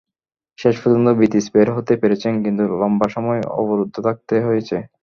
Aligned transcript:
শেষ 0.59 0.75
পর্যন্ত 0.81 1.07
ভিদিচ 1.19 1.45
বের 1.53 1.67
হতে 1.77 1.93
পেরেছেন, 2.01 2.33
কিন্তু 2.43 2.63
লম্বা 2.81 3.07
সময় 3.15 3.41
অবরুদ্ধ 3.61 3.95
থাকতে 4.07 4.35
হয়েছে। 4.47 4.77